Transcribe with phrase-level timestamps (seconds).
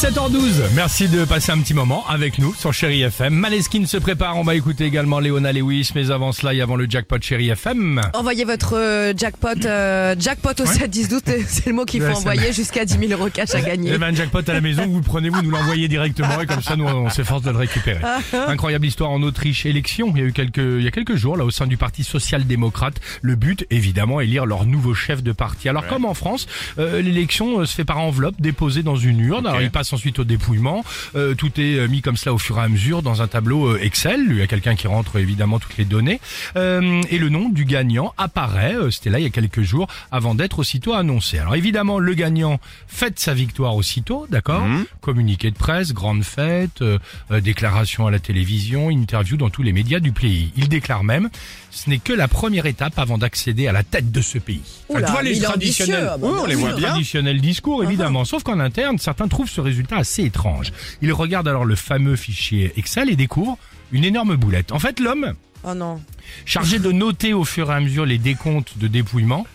[0.00, 0.62] 7h12.
[0.74, 3.34] Merci de passer un petit moment avec nous sur Chéri FM.
[3.34, 4.38] Maleskin se prépare.
[4.38, 5.90] On va écouter également Léona Lewis.
[5.94, 8.00] Mais avant cela et avant le jackpot Chéri FM.
[8.14, 12.16] Envoyez votre euh, jackpot, euh, jackpot au 7 10 12 c'est le mot qu'il faut
[12.16, 13.92] envoyer jusqu'à 10 000 euros cash à Il y gagner.
[13.92, 16.62] avait un jackpot à la maison, vous le prenez, vous nous l'envoyez directement et comme
[16.62, 18.00] ça nous on s'efforce de le récupérer.
[18.32, 19.66] Incroyable histoire en Autriche.
[19.66, 21.76] Élection, il y a eu quelques, il y a quelques jours là au sein du
[21.76, 22.94] parti social-démocrate.
[23.20, 25.68] Le but évidemment élire leur nouveau chef de parti.
[25.68, 26.46] Alors comme en France,
[26.78, 29.46] euh, l'élection euh, se fait par enveloppe déposée dans une urne.
[29.46, 30.84] Alors il passe ensuite au dépouillement.
[31.14, 33.66] Euh, tout est euh, mis comme cela au fur et à mesure dans un tableau
[33.74, 34.26] euh, Excel.
[34.30, 36.20] Il y a quelqu'un qui rentre évidemment toutes les données
[36.56, 38.74] Euh, et le nom du gagnant apparaît.
[38.76, 41.38] euh, C'était là il y a quelques jours avant d'être aussitôt annoncé.
[41.38, 44.64] Alors évidemment le gagnant fête sa victoire aussitôt, d'accord
[45.00, 46.98] Communiqué de presse, grande fête, euh,
[47.30, 50.52] euh, déclaration à la télévision, interview dans tous les médias du pays.
[50.56, 51.30] Il déclare même
[51.70, 54.60] ce n'est que la première étape avant d'accéder à la tête de ce pays.
[54.88, 56.88] Oula, tu vois les traditionnels, ambitieux, ah bah Oui, on les voit bien.
[56.88, 60.72] Traditionnel discours évidemment, sauf qu'en interne, certains trouvent ce résultat assez étrange.
[61.02, 63.58] Ils regardent alors le fameux fichier Excel et découvrent
[63.92, 64.72] une énorme boulette.
[64.72, 66.00] En fait, l'homme Oh non.
[66.46, 69.46] chargé de noter au fur et à mesure les décomptes de dépouillement,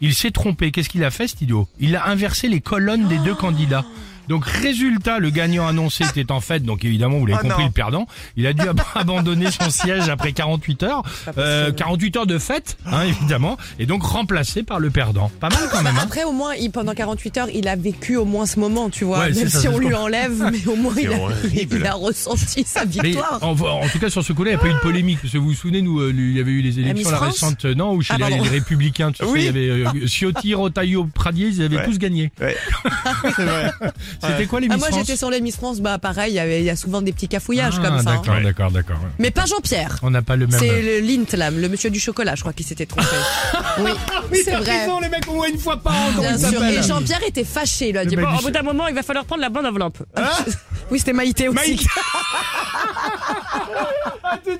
[0.00, 0.70] il s'est trompé.
[0.70, 3.84] Qu'est-ce qu'il a fait, cet idiot Il a inversé les colonnes des deux candidats.
[4.28, 8.06] Donc résultat, le gagnant annoncé était en fait, donc évidemment vous l'avez compris, le perdant.
[8.36, 11.02] Il a dû ab- abandonner son siège après 48 heures,
[11.38, 15.30] euh, 48 heures de fête, hein, évidemment, et donc remplacé par le perdant.
[15.40, 15.96] Pas mal quand même.
[15.96, 18.90] Hein Après, au moins, il, pendant 48 heures, il a vécu au moins ce moment,
[18.90, 19.20] tu vois.
[19.20, 21.18] Ouais, c'est Même ça, si c'est on lui enlève, mais au moins, il a,
[21.72, 23.38] il a ressenti sa Mais victoire.
[23.42, 25.18] en, en tout cas sur ce coup-là, il n'y a pas eu de polémique.
[25.22, 27.64] Parce que vous vous souvenez, nous, euh, il y avait eu les élections la récente,
[27.64, 31.08] euh, non, où chez Ah, les, républicains, tu sais, il y avait euh, Ciotti, Rotaillot,
[31.14, 32.30] Pradier, ils avaient tous gagné.
[34.20, 36.52] C'était quoi les Ah, Miss moi, France j'étais sur les Miss France, bah pareil, il
[36.58, 38.10] y, il a souvent des petits cafouillages Ah, comme ça.
[38.10, 38.14] hein.
[38.16, 38.96] D'accord, d'accord, d'accord.
[39.18, 39.96] Mais pas Jean-Pierre.
[40.02, 40.58] On n'a pas le même.
[40.58, 43.06] C'est le Lint, là, le monsieur du chocolat, je crois qu'il s'était trompé.
[43.80, 43.90] oui,
[44.44, 44.86] c'est vrai.
[45.02, 46.62] les mecs au moins une fois par an, Bien sûr.
[46.64, 47.88] Et Jean-Pierre était fâché.
[47.88, 49.66] Il lui a dit Bon, au bout d'un moment, il va falloir prendre la bonne
[49.66, 49.98] enveloppe.
[50.90, 51.56] oui, c'était Maïté aussi.
[51.56, 51.86] Maïté.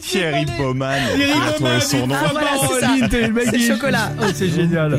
[0.00, 1.00] Thierry Baumann.
[1.16, 2.14] Thierry Il a trouvé Baumann, son nom.
[2.18, 3.20] Ah, voilà, c'est ça.
[3.26, 4.12] Le mec C'est du- chocolat.
[4.20, 4.98] Oh, c'est génial.